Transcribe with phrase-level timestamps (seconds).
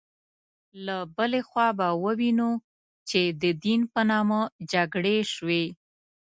[0.85, 2.51] له بلې خوا به ووینو
[3.09, 4.39] چې د دین په نامه
[4.71, 5.65] جګړې شوې.